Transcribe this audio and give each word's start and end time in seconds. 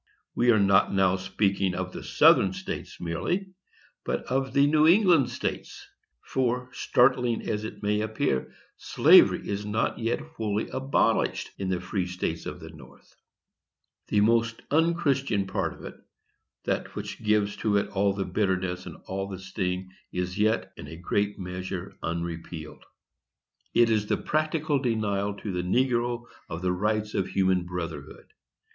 We 0.33 0.49
are 0.49 0.57
not 0.59 0.91
now 0.91 1.15
speaking 1.17 1.75
of 1.75 1.91
the 1.93 2.03
Southern 2.03 2.53
States 2.53 2.99
merely, 2.99 3.51
but 4.03 4.23
of 4.23 4.51
the 4.53 4.65
New 4.65 4.87
England 4.87 5.29
States; 5.29 5.85
for, 6.23 6.69
startling 6.73 7.43
as 7.43 7.63
it 7.63 7.83
may 7.83 8.01
appear, 8.01 8.51
slavery 8.77 9.47
is 9.47 9.63
not 9.63 9.99
yet 9.99 10.19
wholly 10.19 10.67
abolished 10.69 11.51
in 11.59 11.69
the 11.69 11.79
free 11.79 12.07
states 12.07 12.47
of 12.47 12.59
the 12.59 12.71
North. 12.71 13.15
The 14.07 14.21
most 14.21 14.59
unchristian 14.71 15.45
part 15.45 15.75
of 15.75 15.85
it, 15.85 15.97
that 16.63 16.95
which 16.95 17.21
gives 17.23 17.55
to 17.57 17.77
it 17.77 17.87
all 17.89 18.11
the 18.15 18.25
bitterness 18.25 18.87
and 18.87 18.97
all 19.05 19.27
the 19.27 19.37
sting, 19.37 19.89
is 20.11 20.35
yet, 20.39 20.73
in 20.77 20.87
a 20.87 20.97
great 20.97 21.37
measure, 21.37 21.93
unrepealed; 22.01 22.83
it 23.75 23.91
is 23.91 24.07
the 24.07 24.17
practical 24.17 24.79
denial 24.79 25.35
to 25.35 25.51
the 25.51 25.61
negro 25.61 26.23
of 26.49 26.63
the 26.63 26.73
rights 26.73 27.13
of 27.13 27.27
human 27.27 27.65
brotherhood. 27.65 28.33